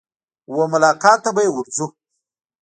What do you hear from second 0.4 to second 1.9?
وه ملاقات ته به يې ورځو.